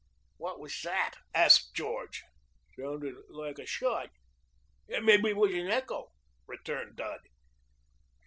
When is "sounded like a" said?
2.75-3.67